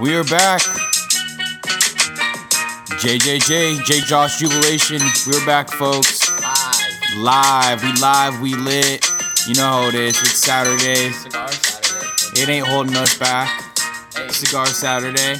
[0.00, 0.62] We are back.
[3.02, 4.98] JJJ, J Josh Jubilation.
[5.26, 6.30] We're back, folks.
[7.16, 7.18] Live.
[7.18, 7.82] Live.
[7.82, 8.40] We live.
[8.40, 9.06] We lit.
[9.46, 10.18] You know how it is.
[10.22, 11.10] It's Saturday.
[11.10, 12.40] Cigar Saturday.
[12.40, 13.50] It ain't holding us back.
[14.14, 15.34] Hey, Cigar Saturday.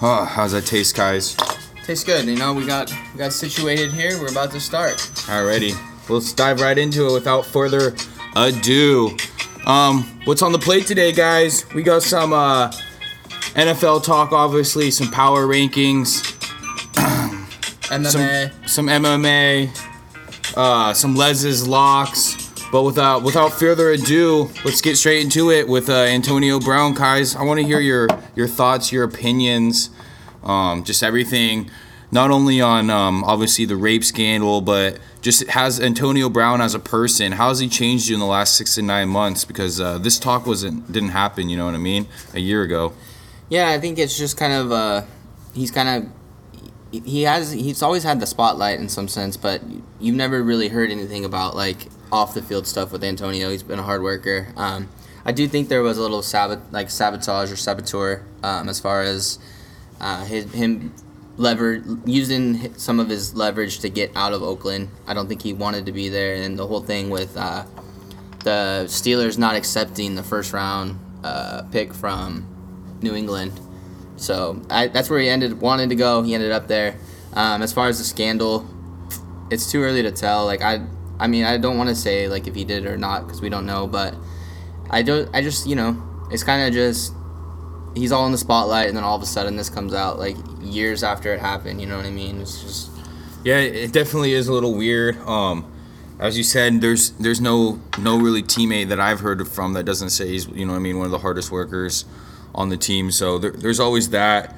[0.00, 1.36] Huh, how's that taste, guys?
[1.84, 2.24] Tastes good.
[2.26, 4.16] You know, we got we got situated here.
[4.20, 4.96] We're about to start.
[5.26, 5.76] Alrighty.
[6.08, 7.96] Let's dive right into it without further
[8.36, 9.16] ado.
[9.66, 11.64] Um, what's on the plate today, guys?
[11.74, 12.70] We got some uh,
[13.54, 16.22] NFL talk, obviously, some power rankings,
[17.90, 18.68] MMA.
[18.68, 22.48] some MMA, uh, some Les's locks.
[22.70, 27.34] But without without further ado, let's get straight into it with uh, Antonio Brown, guys.
[27.34, 29.88] I want to hear your your thoughts, your opinions,
[30.48, 31.70] um, just everything.
[32.10, 36.78] Not only on um, obviously the rape scandal, but just has Antonio Brown as a
[36.78, 37.32] person.
[37.32, 39.44] How has he changed you in the last six to nine months?
[39.44, 41.50] Because uh, this talk wasn't didn't happen.
[41.50, 42.08] You know what I mean?
[42.32, 42.94] A year ago.
[43.50, 45.02] Yeah, I think it's just kind of uh,
[45.54, 49.62] he's kind of he has he's always had the spotlight in some sense, but
[50.00, 53.50] you've never really heard anything about like off the field stuff with Antonio.
[53.50, 54.48] He's been a hard worker.
[54.56, 54.88] Um,
[55.24, 59.02] I do think there was a little sabot like sabotage or saboteur um, as far
[59.02, 59.38] as
[60.00, 60.92] uh, his him
[61.36, 64.88] lever using some of his leverage to get out of Oakland.
[65.06, 67.64] I don't think he wanted to be there, and the whole thing with uh,
[68.44, 72.46] the Steelers not accepting the first round uh, pick from
[73.02, 73.58] New England.
[74.16, 76.22] So I, that's where he ended wanted to go.
[76.22, 76.96] He ended up there.
[77.34, 78.68] Um, as far as the scandal,
[79.50, 80.44] it's too early to tell.
[80.44, 80.84] Like I,
[81.20, 83.48] I mean, I don't want to say like if he did or not because we
[83.48, 83.86] don't know.
[83.86, 84.14] But
[84.90, 85.28] I don't.
[85.34, 87.12] I just you know, it's kind of just
[87.98, 90.36] he's all in the spotlight, and then all of a sudden this comes out like
[90.60, 91.80] years after it happened.
[91.80, 92.40] You know what I mean?
[92.40, 92.90] It's just
[93.44, 95.18] Yeah, it definitely is a little weird.
[95.18, 95.70] Um,
[96.18, 100.10] as you said, there's there's no no really teammate that I've heard from that doesn't
[100.10, 102.04] say he's you know I mean one of the hardest workers
[102.54, 103.10] on the team.
[103.10, 104.54] So there, there's always that.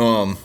[0.00, 0.38] Um,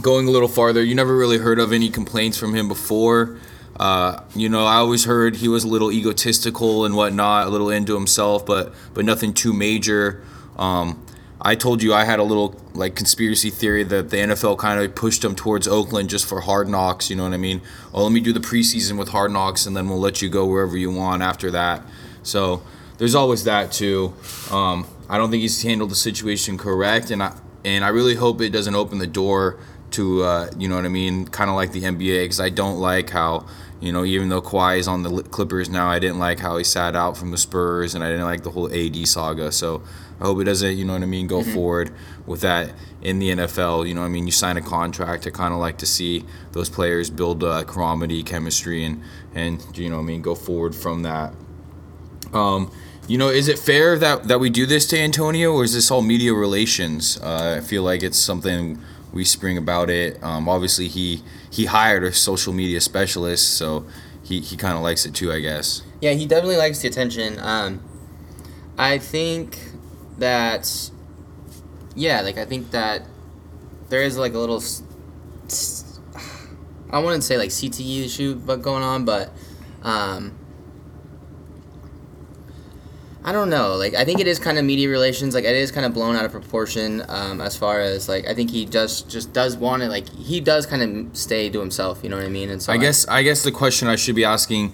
[0.00, 3.38] going a little farther, you never really heard of any complaints from him before.
[3.78, 7.70] Uh, you know, I always heard he was a little egotistical and whatnot, a little
[7.70, 10.22] into himself, but but nothing too major.
[10.56, 11.04] Um,
[11.40, 14.94] I told you I had a little like conspiracy theory that the NFL kind of
[14.94, 17.10] pushed him towards Oakland just for hard knocks.
[17.10, 17.60] You know what I mean?
[17.94, 20.46] Oh, let me do the preseason with hard knocks, and then we'll let you go
[20.46, 21.82] wherever you want after that.
[22.24, 22.62] So
[22.98, 24.14] there's always that too.
[24.50, 28.40] Um, I don't think he's handled the situation correct, and I and I really hope
[28.40, 29.58] it doesn't open the door
[29.92, 32.78] to uh, you know what I mean, kind of like the NBA, because I don't
[32.80, 33.46] like how
[33.80, 36.64] you know even though Kawhi is on the Clippers now, I didn't like how he
[36.64, 39.52] sat out from the Spurs, and I didn't like the whole AD saga.
[39.52, 39.82] So
[40.20, 41.92] I hope it doesn't you know what I mean go forward
[42.26, 43.88] with that in the NFL.
[43.88, 45.26] You know what I mean, you sign a contract.
[45.26, 49.02] I kind of like to see those players build uh, comedy, chemistry, and
[49.34, 51.32] and you know what I mean go forward from that.
[52.32, 52.70] Um,
[53.06, 55.90] you know, is it fair that, that we do this to Antonio, or is this
[55.90, 57.18] all media relations?
[57.18, 58.78] Uh, I feel like it's something
[59.14, 60.22] we spring about it.
[60.22, 63.86] Um, obviously, he he hired a social media specialist, so
[64.22, 65.82] he, he kind of likes it too, I guess.
[66.02, 67.38] Yeah, he definitely likes the attention.
[67.40, 67.80] Um,
[68.76, 69.58] I think
[70.18, 70.90] that,
[71.94, 73.02] yeah, like I think that
[73.88, 74.62] there is like a little,
[76.90, 79.32] I wouldn't say like CTE issue, but going on, but,
[79.82, 80.38] um,
[83.28, 83.76] I don't know.
[83.76, 85.34] Like I think it is kind of media relations.
[85.34, 87.04] Like it is kind of blown out of proportion.
[87.08, 89.90] Um, as far as like I think he just just does want it.
[89.90, 92.00] like he does kind of stay to himself.
[92.02, 92.48] You know what I mean?
[92.48, 94.72] And so I guess I guess the question I should be asking,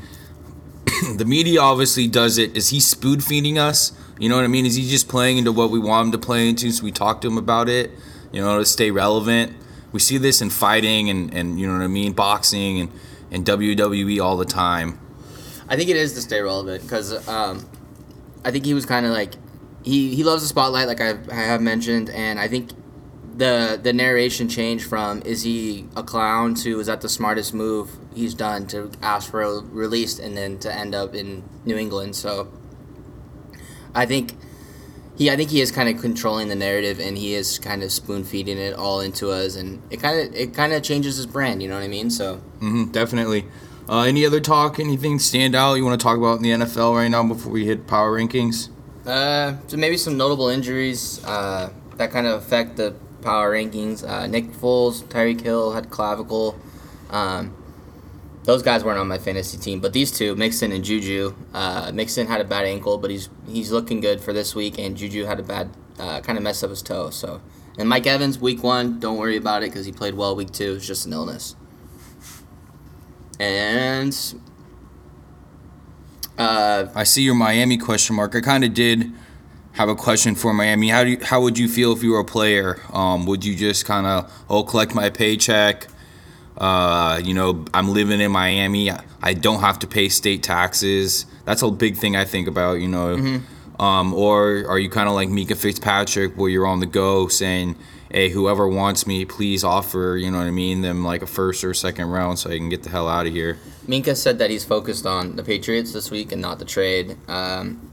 [1.16, 2.56] the media obviously does it.
[2.56, 3.92] Is he spoon feeding us?
[4.19, 4.66] You know what I mean?
[4.66, 6.71] Is he just playing into what we want him to play into?
[6.71, 7.91] So we talk to him about it,
[8.33, 9.53] you know, to stay relevant.
[9.92, 12.92] We see this in fighting and, and you know what I mean, boxing and,
[13.30, 14.98] and WWE all the time.
[15.68, 17.66] I think it is to stay relevant because um,
[18.45, 19.34] I think he was kind of like
[19.83, 22.71] he, he loves the spotlight, like I, I have mentioned, and I think
[23.36, 27.91] the the narration changed from is he a clown to is that the smartest move
[28.15, 32.15] he's done to ask for a release and then to end up in New England.
[32.15, 32.48] So
[33.95, 34.36] I think
[35.16, 37.91] he I think he is kind of controlling the narrative and he is kind of
[37.91, 41.27] spoon feeding it all into us and it kind of it kind of changes his
[41.27, 41.63] brand.
[41.63, 42.10] You know what I mean?
[42.10, 42.37] So.
[42.60, 43.47] hmm definitely.
[43.87, 44.80] Uh, any other talk?
[44.80, 47.66] Anything stand out you want to talk about in the NFL right now before we
[47.66, 48.71] hit power rankings?
[49.04, 54.09] Uh, so maybe some notable injuries uh, that kind of affect the power rankings.
[54.09, 56.59] Uh, Nick Foles, Tyreek Hill had clavicle.
[57.10, 57.56] Um,
[58.44, 61.34] those guys weren't on my fantasy team, but these two, Mixon and Juju.
[61.54, 64.97] Uh, Mixon had a bad ankle, but he's he's looking good for this week, and
[64.97, 67.10] Juju had a bad uh, kind of messed up his toe.
[67.10, 67.41] So,
[67.78, 70.74] and Mike Evans, week one, don't worry about it because he played well week two.
[70.74, 71.56] It's just an illness.
[73.41, 74.15] And
[76.38, 78.36] uh, I see your Miami question mark.
[78.36, 79.10] I kind of did
[79.74, 80.88] have a question for Miami.
[80.88, 82.80] How do you, how would you feel if you were a player?
[82.92, 85.86] Um, would you just kind of oh collect my paycheck?
[86.56, 88.91] Uh, you know, I'm living in Miami.
[89.22, 91.26] I don't have to pay state taxes.
[91.44, 92.74] That's a big thing I think about.
[92.74, 93.82] You know, Mm-hmm.
[93.82, 97.74] um, or are you kind of like Minkah Fitzpatrick, where you're on the go saying,
[98.10, 100.82] "Hey, whoever wants me, please offer." You know what I mean?
[100.82, 103.32] Them like a first or second round, so I can get the hell out of
[103.32, 103.59] here.
[103.88, 107.16] Minkah said that he's focused on the Patriots this week and not the trade.
[107.28, 107.91] Um,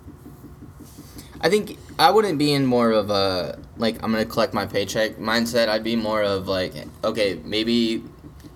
[1.42, 5.18] I think I wouldn't be in more of a like I'm gonna collect my paycheck
[5.18, 5.68] mindset.
[5.68, 6.74] I'd be more of like,
[7.04, 8.04] okay, maybe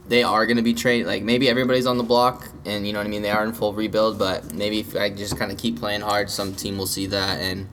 [0.08, 1.08] they are gonna be trade.
[1.08, 3.24] Like maybe everybody's on the block, and you know what I mean.
[3.24, 6.30] They are in full rebuild, but maybe if I just kind of keep playing hard,
[6.30, 7.68] some team will see that and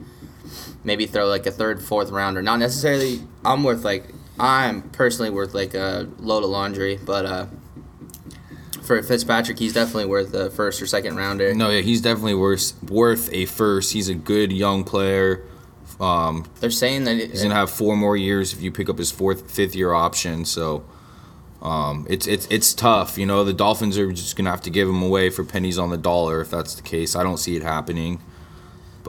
[0.82, 2.41] maybe throw like a third, fourth rounder.
[2.41, 3.20] Not necessarily.
[3.44, 4.06] I'm worth like
[4.41, 7.47] I'm personally worth like a load of laundry, but uh,
[9.00, 11.55] for Fitzpatrick, he's definitely worth a first or second rounder.
[11.55, 13.93] No, yeah, he's definitely worth worth a first.
[13.93, 15.44] He's a good young player.
[16.00, 18.99] Um, They're saying that it, he's gonna have four more years if you pick up
[18.99, 20.44] his fourth, fifth year option.
[20.44, 20.85] So,
[21.62, 23.17] um, it's it's it's tough.
[23.17, 25.91] You know, the Dolphins are just gonna have to give him away for pennies on
[25.91, 27.17] the dollar if that's the case.
[27.17, 28.21] I don't see it happening.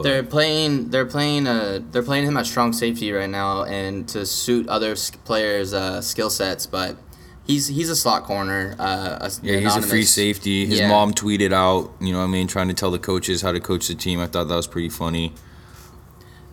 [0.02, 0.90] they're playing.
[0.90, 1.46] They're playing.
[1.46, 4.94] Uh, they're playing him at strong safety right now, and to suit other
[5.24, 6.66] players' uh, skill sets.
[6.66, 6.96] But
[7.46, 8.74] he's he's a slot corner.
[8.78, 10.66] Uh, a, Yeah, he's a free safety.
[10.66, 10.88] His Yeah.
[10.88, 13.60] mom tweeted out, you know, what I mean, trying to tell the coaches how to
[13.60, 14.20] coach the team.
[14.20, 15.32] I thought that was pretty funny.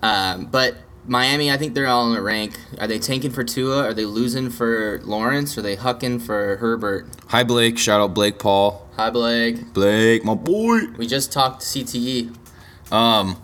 [0.01, 0.75] Um, but
[1.07, 2.53] Miami, I think they're all in a rank.
[2.79, 3.83] Are they tanking for Tua?
[3.83, 5.57] Are they losing for Lawrence?
[5.57, 7.07] Are they hucking for Herbert?
[7.27, 7.77] Hi, Blake.
[7.77, 8.87] Shout out Blake Paul.
[8.97, 9.73] Hi, Blake.
[9.73, 10.81] Blake, my boy.
[10.97, 11.61] We just talked.
[11.63, 12.35] CTE.
[12.91, 13.41] Um,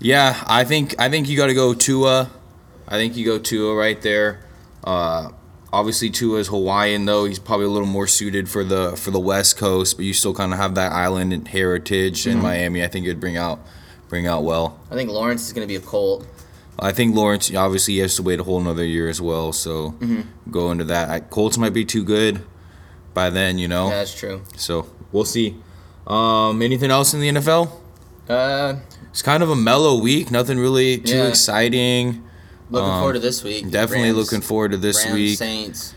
[0.00, 2.30] yeah, I think I think you got to go Tua.
[2.88, 4.40] I think you go Tua right there.
[4.82, 5.30] Uh,
[5.72, 7.24] obviously Tua is Hawaiian though.
[7.24, 10.34] He's probably a little more suited for the for the West Coast, but you still
[10.34, 12.82] kind of have that island and heritage in Miami.
[12.82, 13.60] I think it'd bring out
[14.08, 14.78] bring out well.
[14.90, 16.26] I think Lawrence is going to be a Colt.
[16.78, 19.52] I think Lawrence obviously he has to wait a whole another year as well.
[19.52, 19.94] So
[20.50, 21.10] go into that.
[21.10, 22.42] I, Colts might be too good
[23.12, 23.88] by then, you know.
[23.88, 24.42] Yeah, that's true.
[24.56, 25.56] So we'll see.
[26.06, 27.70] Um, anything else in the NFL?
[28.28, 28.76] Uh,
[29.10, 30.30] It's kind of a mellow week.
[30.30, 31.28] Nothing really too Yeah.
[31.28, 32.22] exciting.
[32.70, 33.70] Looking Um, forward to this week.
[33.70, 35.38] Definitely Rams- looking forward to this Rams, week.
[35.38, 35.94] Saints.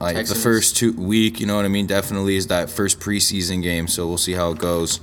[0.00, 0.38] Like Texans.
[0.38, 1.86] the first two week, you know what I mean.
[1.86, 3.86] Definitely is that first preseason game.
[3.88, 5.00] So we'll see how it goes.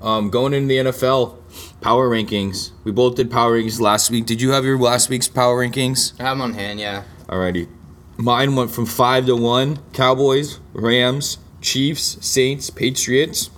[0.00, 1.36] Um, going into the NFL
[1.80, 2.70] power rankings.
[2.84, 4.26] We both did power rankings last week.
[4.26, 6.18] Did you have your last week's power rankings?
[6.20, 6.78] I have them on hand.
[6.80, 7.02] Yeah.
[7.26, 7.68] Alrighty.
[8.16, 9.78] Mine went from five to one.
[9.92, 13.50] Cowboys, Rams, Chiefs, Saints, Patriots.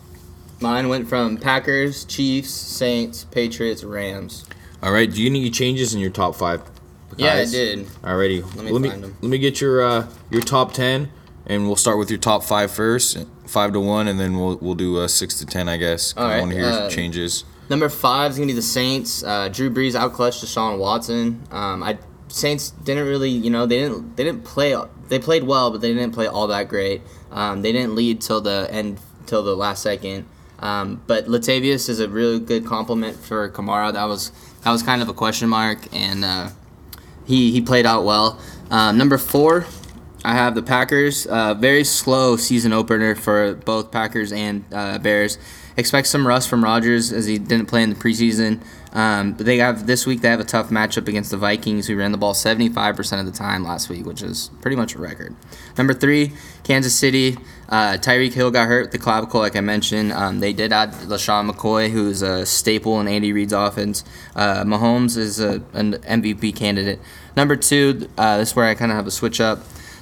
[0.61, 4.45] Mine went from Packers, Chiefs, Saints, Patriots, Rams.
[4.82, 5.11] All right.
[5.11, 6.62] Do you need any changes in your top five?
[7.17, 7.53] Yeah, I guys?
[7.53, 7.87] did.
[8.03, 8.43] Alrighty.
[8.56, 9.17] Let me let me find 'em.
[9.21, 11.11] let me get your uh, your top ten,
[11.47, 14.75] and we'll start with your top five first, five to one, and then we'll we'll
[14.75, 16.15] do uh, six to ten, I guess.
[16.17, 17.44] I Alright, want to hear uh, changes.
[17.69, 19.23] Number five is gonna be the Saints.
[19.23, 21.43] Uh, Drew Brees outclutched Deshaun Watson.
[21.51, 24.75] Um, I Saints didn't really, you know, they didn't they didn't play.
[25.08, 27.03] They played well, but they didn't play all that great.
[27.32, 30.27] Um, they didn't lead till the end, till the last second.
[30.60, 33.93] Um, but Latavius is a really good compliment for Kamara.
[33.93, 34.31] That was
[34.62, 36.50] that was kind of a question mark, and uh,
[37.26, 38.38] he he played out well.
[38.70, 39.67] Um, number four,
[40.24, 41.26] I have the Packers.
[41.26, 45.38] Uh, very slow season opener for both Packers and uh, Bears.
[45.76, 48.60] Expect some rust from Rodgers as he didn't play in the preseason.
[48.93, 50.20] Um, but they have this week.
[50.20, 53.32] They have a tough matchup against the Vikings, who ran the ball 75% of the
[53.32, 55.34] time last week, which is pretty much a record.
[55.79, 56.32] Number three,
[56.64, 57.38] Kansas City.
[57.70, 60.12] Uh, Tyreek Hill got hurt with the clavicle, like I mentioned.
[60.12, 64.03] Um, they did add LeSean McCoy, who's a staple in Andy Reid's offense.
[64.34, 66.98] Uh, Mahomes is a, an MVP candidate.
[67.36, 69.60] Number two, uh, this is where I kind of have a switch up.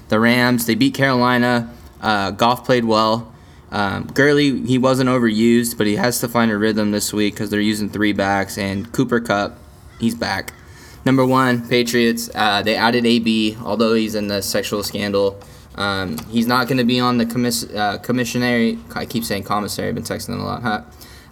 [0.09, 1.71] The Rams, they beat Carolina.
[2.01, 3.35] Uh, Goff played well.
[3.71, 7.51] Um, Gurley, he wasn't overused, but he has to find a rhythm this week because
[7.51, 8.57] they're using three backs.
[8.57, 9.59] And Cooper Kupp,
[10.01, 10.55] he's back.
[11.05, 12.31] Number one, Patriots.
[12.35, 15.39] Uh, they added AB, although he's in the sexual scandal.
[15.79, 18.79] Um, he's not going to be on the commiss- uh, commissionary.
[18.97, 19.89] I keep saying commissary.
[19.89, 20.63] I've been texting them a lot.
[20.63, 20.83] Huh?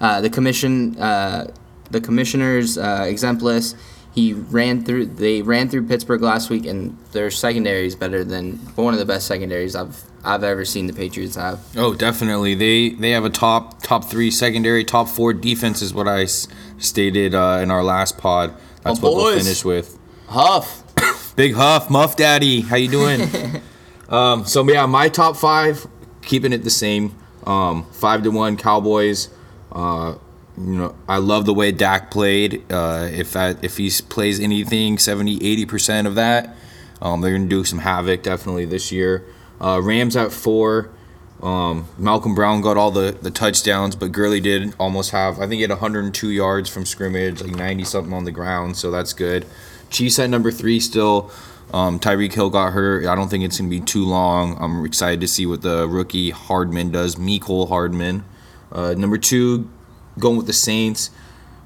[0.00, 1.50] Uh, the commission, uh,
[1.90, 3.76] the commissioner's uh, exempt list.
[4.14, 5.06] He ran through.
[5.06, 9.04] They ran through Pittsburgh last week, and their secondary is better than one of the
[9.04, 11.60] best secondaries I've I've ever seen the Patriots have.
[11.76, 12.54] Oh, definitely.
[12.54, 16.48] They they have a top top three secondary, top four defense is what I s-
[16.78, 18.54] stated uh, in our last pod.
[18.84, 19.98] That's Oh, what we'll finish with.
[20.28, 20.82] Huff.
[21.36, 23.28] Big Huff, Muff Daddy, how you doing?
[24.08, 25.86] um, so yeah, my top five:
[26.22, 27.16] keeping it the same.
[27.44, 29.28] Um, five to one Cowboys.
[29.72, 30.16] Uh,
[30.58, 32.64] you know, I love the way Dak played.
[32.70, 36.56] Uh, if that if he plays anything 70, 80 percent of that,
[37.00, 39.24] um, they're gonna do some havoc definitely this year.
[39.60, 40.90] Uh, Rams at four.
[41.42, 45.54] Um, Malcolm Brown got all the, the touchdowns, but Gurley did almost have, I think
[45.54, 49.44] he had 102 yards from scrimmage, like 90 something on the ground, so that's good.
[49.90, 51.30] Chiefs at number three still.
[51.72, 53.06] Um, Tyreek Hill got hurt.
[53.06, 54.56] I don't think it's going to be too long.
[54.60, 57.16] I'm excited to see what the rookie Hardman does.
[57.16, 58.24] Mecole Hardman.
[58.70, 59.68] Uh, number two,
[60.18, 61.10] going with the Saints.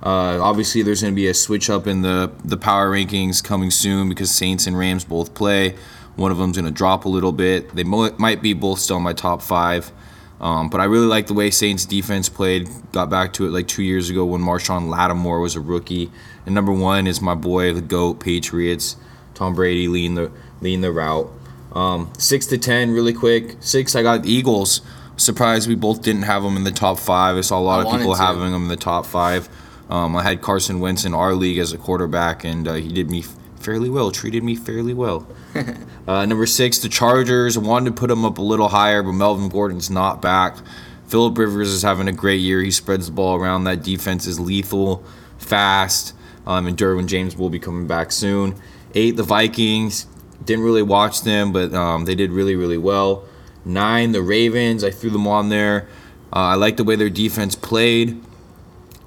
[0.03, 3.71] Uh, obviously, there's going to be a switch up in the, the power rankings coming
[3.71, 5.77] soon because Saints and Rams both play.
[6.17, 7.75] One of them's going to drop a little bit.
[7.75, 9.93] They mo- might be both still in my top five.
[10.41, 12.69] Um, but I really like the way Saints defense played.
[12.93, 16.11] Got back to it like two years ago when Marshon Lattimore was a rookie.
[16.47, 18.97] And number one is my boy, the GOAT Patriots.
[19.41, 20.31] Tom Brady leading the
[20.61, 21.33] leading the route.
[21.73, 23.57] Um, six to ten, really quick.
[23.61, 24.83] Six, I got the Eagles.
[25.17, 27.39] Surprised we both didn't have them in the top five.
[27.39, 28.21] I saw a lot I of people to.
[28.21, 29.49] having them in the top five.
[29.89, 33.11] Um, I had Carson Wentz in our league as a quarterback, and uh, he did
[33.11, 33.25] me
[33.61, 34.11] fairly well.
[34.11, 35.27] Treated me fairly well.
[36.07, 37.57] uh, number six, the Chargers.
[37.57, 40.59] I wanted to put them up a little higher, but Melvin Gordon's not back.
[41.07, 42.61] Philip Rivers is having a great year.
[42.61, 43.65] He spreads the ball around.
[43.65, 45.03] That defense is lethal,
[45.39, 46.15] fast,
[46.47, 48.61] um, and Derwin James will be coming back soon.
[48.95, 50.07] Eight, the Vikings.
[50.45, 53.25] Didn't really watch them, but um, they did really, really well.
[53.65, 54.83] Nine, the Ravens.
[54.83, 55.87] I threw them on there.
[56.33, 58.21] Uh, I like the way their defense played.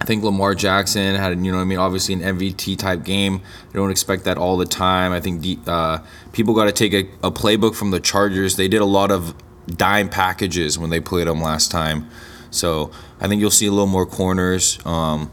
[0.04, 3.42] I think Lamar Jackson had, you know, what I mean, obviously an MVP type game.
[3.70, 5.14] I don't expect that all the time.
[5.14, 6.00] I think the, uh,
[6.34, 8.58] people got to take a, a playbook from the Chargers.
[8.58, 9.34] They did a lot of
[9.66, 12.10] dime packages when they played them last time,
[12.52, 14.78] so I think you'll see a little more corners.
[14.86, 15.32] Um,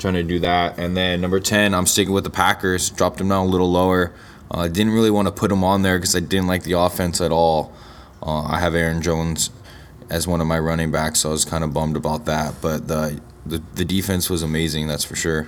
[0.00, 2.90] trying to do that, and then number ten, I'm sticking with the Packers.
[2.90, 4.12] Dropped them down a little lower.
[4.50, 6.72] I uh, didn't really want to put them on there because I didn't like the
[6.72, 7.72] offense at all.
[8.20, 9.50] Uh, I have Aaron Jones
[10.10, 12.54] as one of my running backs, so I was kind of bummed about that.
[12.60, 15.44] But the the, the defense was amazing, that's for sure.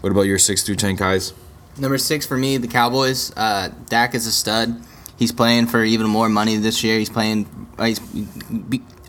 [0.00, 1.32] What about your six through ten guys?
[1.78, 3.32] Number six for me, the Cowboys.
[3.36, 4.80] Uh, Dak is a stud.
[5.16, 6.98] He's playing for even more money this year.
[6.98, 7.68] He's playing.
[7.78, 8.00] Uh, he's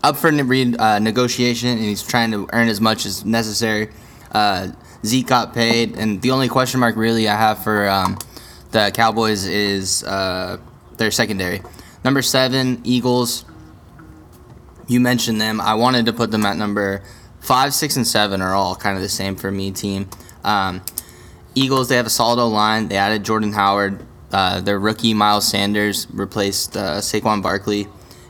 [0.04, 3.88] up for uh, negotiation, and he's trying to earn as much as necessary.
[4.32, 4.68] Uh,
[5.04, 8.18] Zeke got paid, and the only question mark really I have for um,
[8.72, 10.58] the Cowboys is uh,
[10.96, 11.62] their secondary.
[12.04, 13.44] Number seven, Eagles.
[14.88, 15.60] You mentioned them.
[15.60, 17.02] I wanted to put them at number
[17.40, 20.08] five, six, and seven are all kind of the same for me team.
[20.44, 20.82] Um,
[21.54, 22.88] Eagles, they have a solid O line.
[22.88, 24.04] They added Jordan Howard.
[24.32, 27.86] Uh, their rookie Miles Sanders replaced uh, Saquon Barkley,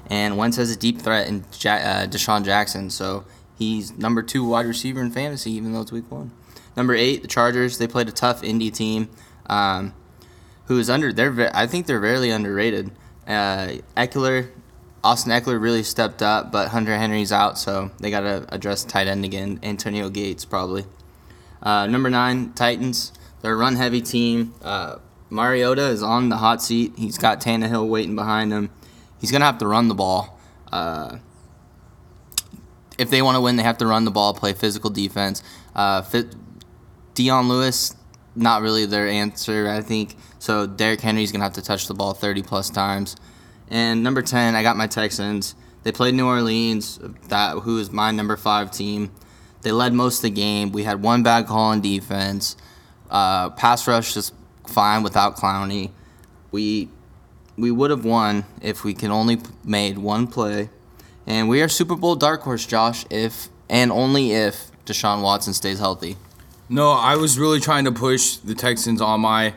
[0.08, 2.90] and Wentz has a deep threat in ja- uh, DeSean Jackson.
[2.90, 3.24] So
[3.58, 6.30] he's number two wide receiver in fantasy, even though it's week one.
[6.76, 7.78] Number eight, the Chargers.
[7.78, 9.08] They played a tough Indy team,
[9.46, 9.94] um,
[10.66, 11.12] who is under.
[11.12, 12.92] They're I think they're very underrated.
[13.26, 14.50] Uh, Ekeler,
[15.02, 19.06] Austin Ekeler really stepped up, but Hunter Henry's out, so they got to address tight
[19.06, 19.58] end again.
[19.62, 20.84] Antonio Gates probably.
[21.62, 23.12] Uh, number nine, Titans.
[23.40, 24.54] They're a run heavy team.
[24.62, 24.96] Uh,
[25.30, 26.92] Mariota is on the hot seat.
[26.96, 28.70] He's got Tannehill waiting behind him.
[29.20, 30.38] He's gonna have to run the ball.
[30.70, 31.18] Uh,
[32.98, 35.42] if they want to win, they have to run the ball, play physical defense.
[35.74, 36.02] Uh,
[37.14, 37.94] Dion Lewis,
[38.34, 40.16] not really their answer, I think.
[40.38, 43.16] So Derrick Henry's gonna have to touch the ball 30 plus times.
[43.68, 45.54] And number 10, I got my Texans.
[45.82, 46.98] They played New Orleans,
[47.28, 49.12] that who is my number five team.
[49.62, 50.72] They led most of the game.
[50.72, 52.56] We had one bad call on defense.
[53.10, 54.34] Uh, pass rush just
[54.66, 55.90] fine without Clowney.
[56.50, 56.90] We
[57.56, 60.70] we would have won if we could only made one play.
[61.26, 65.80] And we are Super Bowl dark horse, Josh, if and only if Deshaun Watson stays
[65.80, 66.16] healthy.
[66.68, 69.54] No, I was really trying to push the Texans on my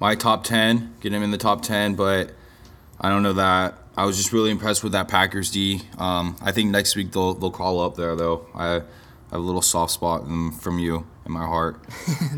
[0.00, 2.32] my top ten, get him in the top ten, but
[3.00, 3.78] I don't know that.
[3.96, 5.82] I was just really impressed with that Packers D.
[5.98, 8.46] Um, I think next week they'll they'll call up there though.
[8.54, 11.82] I I have a little soft spot in, from you in my heart.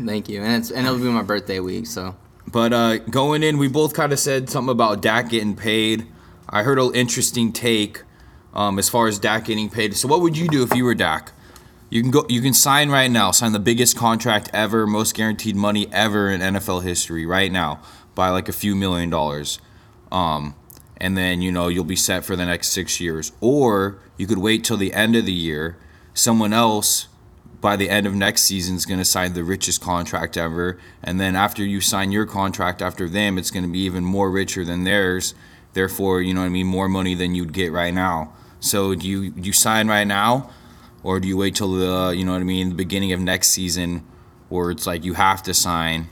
[0.05, 0.41] Thank you.
[0.41, 2.15] And it's and it'll be my birthday week, so
[2.47, 6.07] But uh, going in, we both kind of said something about Dak getting paid.
[6.49, 8.03] I heard an interesting take
[8.55, 9.95] um, as far as Dak getting paid.
[9.95, 11.31] So, what would you do if you were Dak?
[11.89, 12.25] You can go.
[12.29, 13.31] You can sign right now.
[13.31, 17.79] Sign the biggest contract ever, most guaranteed money ever in NFL history right now
[18.15, 19.59] by like a few million dollars.
[20.11, 20.55] Um,
[20.97, 23.31] and then you know you'll be set for the next six years.
[23.41, 25.77] Or you could wait till the end of the year.
[26.13, 27.07] Someone else
[27.61, 31.19] by the end of next season is going to sign the richest contract ever and
[31.19, 34.63] then after you sign your contract after them it's going to be even more richer
[34.63, 35.33] than theirs
[35.73, 38.31] therefore you know what i mean more money than you'd get right now
[38.65, 40.49] so do you do you sign right now
[41.03, 43.49] or do you wait till the you know what i mean the beginning of next
[43.49, 44.05] season
[44.49, 46.07] where it's like you have to sign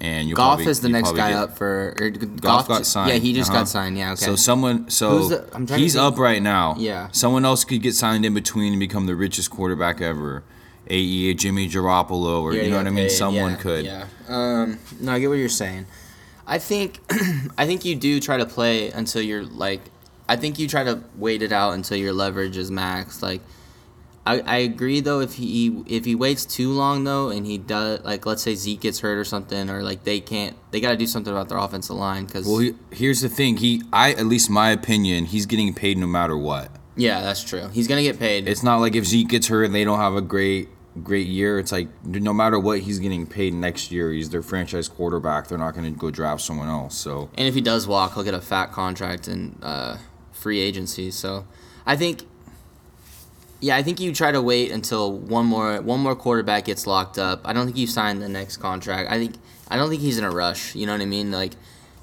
[0.00, 1.96] and you Goff is the next guy up for.
[2.00, 3.10] Or Goff got signed.
[3.10, 3.60] Yeah, he just uh-huh.
[3.60, 3.98] got signed.
[3.98, 4.24] Yeah, okay.
[4.24, 6.76] So someone, so the- I'm trying to he's up right now.
[6.78, 7.08] Yeah.
[7.10, 10.44] Someone else could get signed in between and become the richest quarterback ever.
[10.90, 11.34] A.E.
[11.34, 13.04] Jimmy Garoppolo, or Yeah, you know got what I mean.
[13.04, 13.10] paid.
[13.10, 13.84] Someone Yeah, could.
[13.84, 14.06] Yeah.
[14.28, 14.78] Um.
[15.00, 15.86] No, I get what you're saying.
[16.46, 17.00] I think,
[17.58, 19.82] I think you do try to play until you're like,
[20.28, 23.22] I think you try to wait it out until your leverage is max.
[23.22, 23.40] Like,
[24.26, 28.04] I, I agree though if he if he waits too long though and he does
[28.04, 30.96] like let's say Zeke gets hurt or something or like they can't they got to
[30.98, 33.56] do something about their offensive line because Well, he, here's the thing.
[33.56, 36.70] He, I, at least my opinion, he's getting paid no matter what.
[36.94, 39.74] yeah that's true he's gonna get paid It's not like if Zeke gets hurt and
[39.74, 40.68] they don't have a great,
[41.02, 41.58] great year.
[41.58, 44.12] It's like no matter what, he's getting paid next year.
[44.12, 45.48] He's their franchise quarterback.
[45.48, 46.98] They're not going to go draft someone else.
[46.98, 49.96] So And if he does walk, he'll get a fat contract and uh,
[50.48, 51.10] free agency.
[51.10, 51.44] So
[51.84, 52.22] I think,
[53.60, 57.18] yeah, I think you try to wait until one more one more quarterback gets locked
[57.18, 57.42] up.
[57.44, 59.10] I don't think you sign the next contract.
[59.10, 59.34] I think
[59.68, 60.74] I don't think he's in a rush.
[60.74, 61.30] You know what I mean?
[61.30, 61.52] Like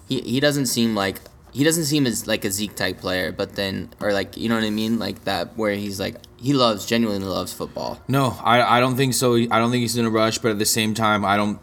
[0.08, 1.18] he he doesn't seem like
[1.54, 3.32] he doesn't seem as like a Zeke type player.
[3.32, 5.00] But then or like you know what I mean?
[5.00, 8.00] Like that where he's like he loves genuinely loves football.
[8.08, 9.34] no, I, I don't think so.
[9.34, 10.38] I don't think he's in a rush.
[10.38, 11.58] But at the same time, I don't.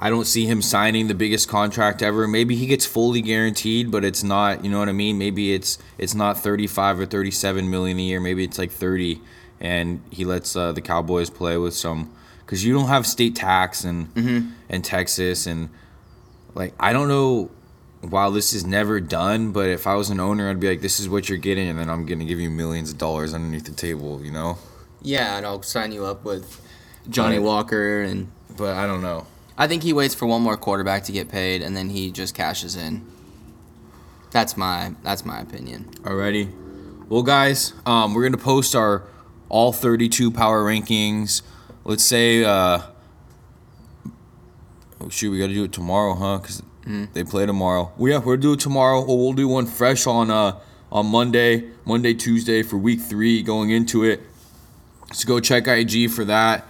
[0.00, 2.28] I don't see him signing the biggest contract ever.
[2.28, 4.64] Maybe he gets fully guaranteed, but it's not.
[4.64, 5.18] You know what I mean?
[5.18, 8.20] Maybe it's it's not thirty five or thirty seven million a year.
[8.20, 9.20] Maybe it's like thirty,
[9.60, 12.12] and he lets uh, the Cowboys play with some
[12.46, 14.08] because you don't have state tax and
[14.68, 15.68] and Texas and
[16.54, 17.50] like I don't know.
[18.00, 21.00] While this is never done, but if I was an owner, I'd be like, "This
[21.00, 23.72] is what you're getting," and then I'm gonna give you millions of dollars underneath the
[23.72, 24.24] table.
[24.24, 24.58] You know?
[25.02, 26.60] Yeah, and I'll sign you up with
[27.10, 29.26] Johnny Walker and But I don't know.
[29.60, 32.34] I think he waits for one more quarterback to get paid, and then he just
[32.34, 33.04] cashes in.
[34.30, 35.90] That's my that's my opinion.
[36.02, 36.52] Alrighty.
[37.08, 39.02] Well, guys, um, we're gonna post our
[39.48, 41.42] all 32 power rankings.
[41.84, 42.82] Let's say, uh,
[45.00, 46.38] oh shoot, we gotta do it tomorrow, huh?
[46.38, 46.62] Cause
[47.12, 47.92] they play tomorrow.
[47.98, 49.04] Well, yeah, we'll do it tomorrow.
[49.04, 50.58] Well, we'll do one fresh on uh
[50.92, 54.22] on Monday, Monday, Tuesday for week three going into it.
[55.12, 56.64] So go check IG for that.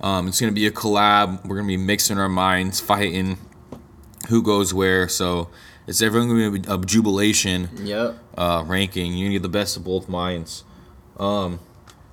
[0.00, 1.44] Um, it's gonna be a collab.
[1.46, 3.38] We're gonna be mixing our minds, fighting
[4.28, 5.08] who goes where.
[5.08, 5.48] So
[5.86, 8.18] it's everyone gonna be a jubilation Yep.
[8.36, 9.14] uh, ranking.
[9.14, 10.64] You need the best of both minds.
[11.18, 11.60] Um,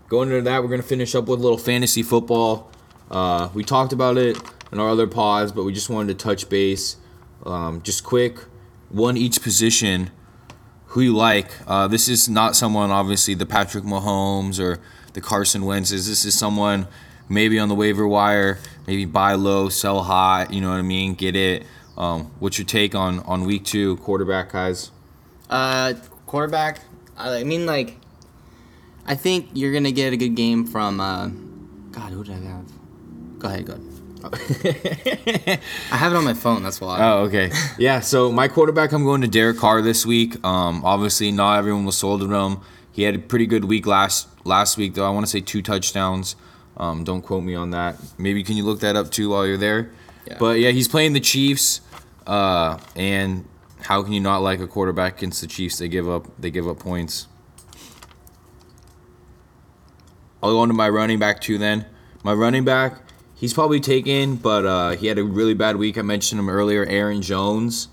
[0.08, 2.70] going into that, we're gonna finish up with a little fantasy football.
[3.10, 4.38] Uh, we talked about it
[4.72, 6.96] in our other pods, but we just wanted to touch base.
[7.46, 8.38] Um, just quick,
[8.89, 10.12] one each position.
[10.88, 11.50] Who you like?
[11.67, 14.80] Uh, this is not someone, obviously, the Patrick Mahomes or
[15.13, 16.08] the Carson Wentz's.
[16.08, 16.86] This is someone
[17.29, 20.47] maybe on the waiver wire, maybe buy low, sell high.
[20.49, 21.13] You know what I mean?
[21.13, 21.65] Get it.
[21.97, 24.91] Um, what's your take on on week two quarterback guys?
[25.49, 25.93] Uh,
[26.25, 26.79] quarterback.
[27.17, 27.97] I mean, like,
[29.05, 30.99] I think you're gonna get a good game from.
[30.99, 31.27] Uh,
[31.91, 32.65] God, who did I have?
[33.39, 33.91] Go ahead, go ahead.
[35.91, 36.63] I have it on my phone.
[36.63, 36.99] That's why.
[37.01, 37.51] Oh, okay.
[37.79, 40.43] Yeah, so my quarterback, I'm going to Derek Carr this week.
[40.45, 42.62] Um, obviously, not everyone was sold on him.
[42.91, 45.07] He had a pretty good week last last week, though.
[45.07, 46.36] I want to say two touchdowns.
[46.77, 47.97] Um, don't quote me on that.
[48.17, 49.91] Maybe can you look that up too while you're there?
[50.27, 50.38] Yeah.
[50.39, 51.81] But yeah, he's playing the Chiefs.
[52.25, 53.45] Uh, and
[53.81, 55.77] how can you not like a quarterback against the Chiefs?
[55.77, 57.27] They give up they give up points.
[60.43, 61.86] I'll go into my running back too then.
[62.23, 62.99] My running back,
[63.36, 65.97] he's probably taken, but uh, he had a really bad week.
[65.97, 67.88] I mentioned him earlier, Aaron Jones.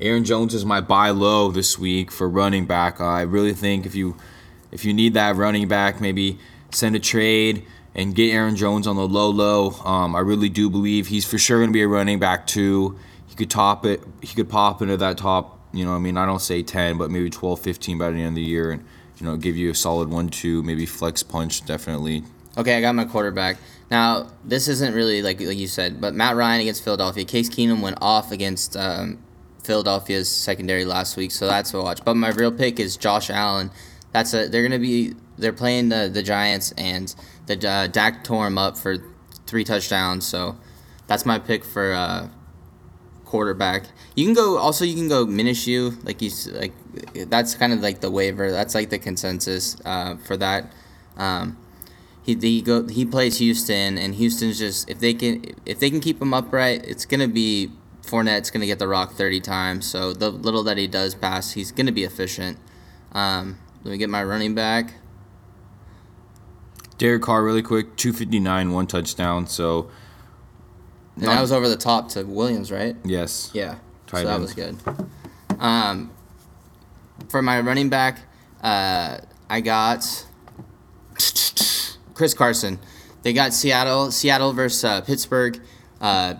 [0.00, 3.00] Aaron Jones is my buy low this week for running back.
[3.00, 4.16] Uh, I really think if you
[4.72, 6.38] if you need that running back, maybe
[6.70, 7.64] send a trade
[7.96, 9.70] and get Aaron Jones on the low low.
[9.84, 12.96] Um, I really do believe he's for sure going to be a running back too.
[13.26, 14.02] He could top it.
[14.20, 15.58] He could pop into that top.
[15.72, 18.28] You know, I mean, I don't say 10, but maybe 12, 15 by the end
[18.28, 18.84] of the year, and
[19.18, 22.22] you know, give you a solid one, two, maybe flex punch, definitely.
[22.56, 23.56] Okay, I got my quarterback.
[23.90, 27.24] Now, this isn't really like like you said, but Matt Ryan against Philadelphia.
[27.24, 29.18] Case Keenum went off against um,
[29.64, 32.04] Philadelphia's secondary last week, so that's a watch.
[32.04, 33.70] But my real pick is Josh Allen.
[34.12, 37.14] That's a they're gonna be they're playing the the Giants and
[37.46, 38.96] the uh, Dak tore him up for
[39.46, 40.56] three touchdowns, so
[41.06, 42.28] that's my pick for uh,
[43.24, 43.84] quarterback.
[44.14, 46.72] You can go also you can go Minshew like you like
[47.28, 48.50] that's kind of like the waiver.
[48.50, 50.72] That's like the consensus uh, for that.
[51.16, 51.58] Um,
[52.22, 56.00] he he go he plays Houston and Houston's just if they can if they can
[56.00, 57.70] keep him upright, it's gonna be
[58.02, 59.86] Fournette's gonna get the rock thirty times.
[59.86, 62.58] So the little that he does pass, he's gonna be efficient.
[63.12, 64.94] Um, let me get my running back.
[66.98, 69.46] Derek Carr, really quick, 259, one touchdown.
[69.46, 69.90] So,
[71.16, 72.96] And that was over the top to Williams, right?
[73.04, 73.50] yes.
[73.52, 73.76] Yeah.
[74.06, 74.42] Tight so that end.
[74.42, 74.76] was good.
[75.58, 76.10] Um,
[77.28, 78.20] for my running back,
[78.62, 79.18] uh,
[79.50, 80.26] I got
[82.14, 82.78] Chris Carson.
[83.22, 85.60] They got Seattle, Seattle versus uh, Pittsburgh.
[86.00, 86.34] Uh,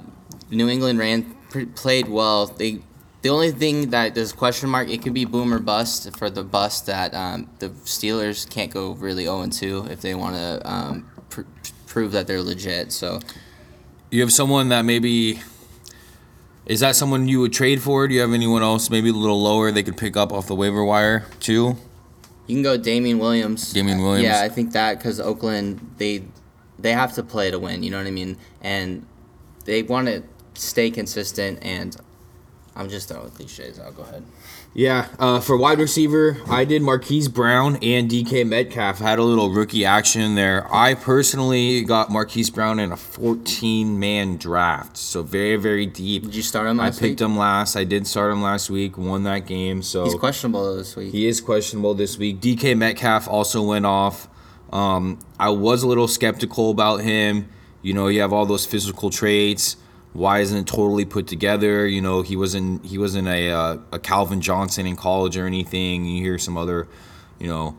[0.51, 2.47] New England ran pr- played well.
[2.47, 2.83] They
[3.23, 6.31] the only thing that there's a question mark it could be boom or bust for
[6.31, 10.61] the bust that um, the Steelers can't go really 0 2 if they want to
[10.71, 11.43] um, pr-
[11.87, 12.93] prove that they're legit.
[12.93, 13.21] So
[14.11, 15.41] You have someone that maybe.
[16.67, 18.09] Is that someone you would trade for?
[18.09, 20.55] Do you have anyone else maybe a little lower they could pick up off the
[20.57, 21.77] waiver wire too?
[22.49, 23.73] you can go Damien Williams.
[23.73, 24.25] Damien Williams.
[24.25, 26.25] Yeah, I think that because Oakland they
[26.79, 27.83] they have to play to win.
[27.83, 28.37] You know what I mean?
[28.61, 29.07] And
[29.65, 30.23] they want to
[30.55, 31.59] stay consistent.
[31.63, 31.97] And
[32.77, 33.79] I'm just throwing cliches.
[33.81, 34.23] I'll go ahead.
[34.75, 38.99] Yeah, uh, for wide receiver, I did Marquise Brown and DK Metcalf.
[38.99, 40.67] Had a little rookie action there.
[40.73, 46.25] I personally got Marquise Brown in a 14 man draft, so very, very deep.
[46.25, 47.21] Did you start him I picked week?
[47.21, 47.75] him last.
[47.77, 49.83] I did start him last week, won that game.
[49.83, 51.13] So He's questionable this week.
[51.13, 52.41] he is questionable this week.
[52.41, 54.29] DK Metcalf also went off.
[54.71, 57.49] Um, I was a little skeptical about him.
[57.81, 59.77] You know, you have all those physical traits.
[60.17, 61.87] Why isn't it totally put together?
[61.87, 66.05] You know, he wasn't he wasn't a uh, a Calvin Johnson in college or anything.
[66.05, 66.89] You hear some other,
[67.39, 67.77] you know,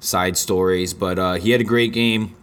[0.00, 2.36] side stories, but uh, he had a great game,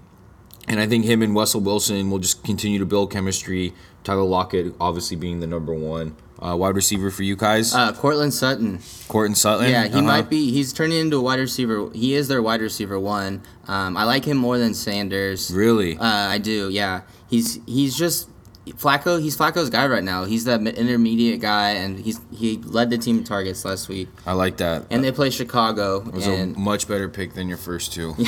[0.67, 3.73] and I think him and Russell Wilson will just continue to build chemistry.
[4.03, 7.73] Tyler Lockett, obviously being the number one uh, wide receiver for you guys.
[7.73, 8.79] Uh, Courtland Sutton.
[9.08, 9.69] Courtland Sutton.
[9.69, 10.01] Yeah, he uh-huh.
[10.01, 10.51] might be.
[10.51, 11.89] He's turning into a wide receiver.
[11.93, 13.41] He is their wide receiver one.
[13.67, 15.51] Um, I like him more than Sanders.
[15.51, 15.97] Really?
[15.97, 16.69] Uh, I do.
[16.69, 18.29] Yeah, he's he's just
[18.73, 19.21] Flacco.
[19.21, 20.25] He's Flacco's guy right now.
[20.25, 24.10] He's that intermediate guy, and he's he led the team in targets last week.
[24.25, 24.86] I like that.
[24.89, 26.04] And they play Chicago.
[26.08, 28.15] It was and a much better pick than your first two.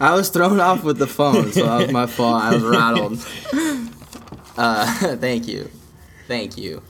[0.00, 2.42] I was thrown off with the phone, so that was my fault.
[2.42, 3.26] I was rattled.
[4.58, 5.70] Uh, thank you,
[6.28, 6.82] thank you.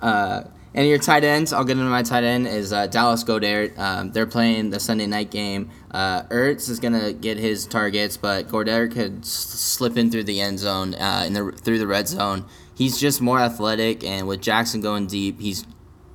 [0.00, 3.76] Uh, and your tight ends, I'll get into my tight end is uh, Dallas Goedert.
[3.78, 5.70] Um, they're playing the Sunday night game.
[5.90, 10.40] Uh, Ertz is gonna get his targets, but Godert could s- slip in through the
[10.40, 12.44] end zone, uh, in the through the red zone.
[12.74, 15.64] He's just more athletic, and with Jackson going deep, he's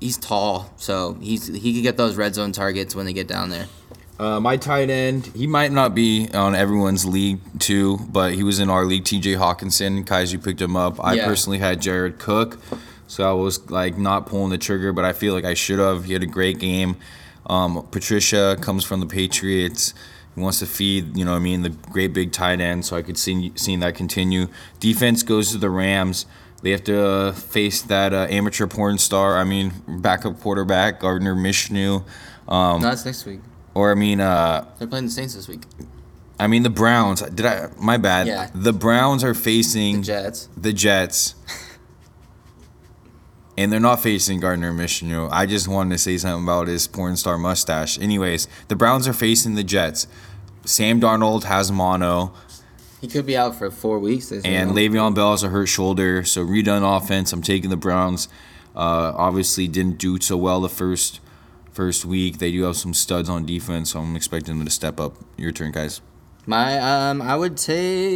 [0.00, 3.50] he's tall, so he's he could get those red zone targets when they get down
[3.50, 3.66] there.
[4.18, 8.58] Uh, my tight end, he might not be on everyone's league too, but he was
[8.58, 9.04] in our league.
[9.04, 9.34] T.J.
[9.34, 10.98] Hockenson, you picked him up.
[11.02, 11.24] I Yeah.
[11.24, 12.58] personally had Jared Cook,
[13.08, 16.04] so I was like not pulling the trigger, but I feel like I should have.
[16.04, 16.96] He had a great game.
[17.46, 19.94] Um, Patricia comes from the Patriots.
[20.36, 22.84] He wants to feed, you know, what I mean, the great big tight end.
[22.86, 24.46] So I could see seeing that continue.
[24.78, 26.26] Defense goes to the Rams.
[26.62, 29.38] They have to uh, face that uh, amateur porn star.
[29.38, 32.04] I mean, backup quarterback Gardner Minshew.
[32.48, 33.40] Um, No, that's next week.
[33.74, 35.62] or I mean, uh, They're playing the Saints this week.
[36.40, 37.20] I mean the Browns.
[37.22, 37.68] Did I?
[37.80, 38.26] My bad.
[38.28, 38.48] Yeah.
[38.54, 40.48] The Browns are facing The Jets.
[40.56, 41.34] the Jets,
[43.58, 45.28] and they're not facing Gardner Minshew.
[45.32, 47.98] I just wanted to say something about his porn star mustache.
[47.98, 50.06] Anyways, the Browns are facing the Jets.
[50.64, 52.32] Sam Darnold has mono,
[53.00, 54.30] He could be out for four weeks.
[54.30, 54.66] And year.
[54.66, 56.22] Le'Veon Bell has a hurt shoulder.
[56.22, 57.32] So redone offense.
[57.32, 58.28] I'm taking the Browns.
[58.76, 61.18] Uh, obviously didn't do so well the first
[61.72, 62.38] first week.
[62.38, 65.16] They do have some studs on defense, so I'm expecting them to step up.
[65.36, 66.00] Your turn, guys.
[66.46, 68.14] My um, I would say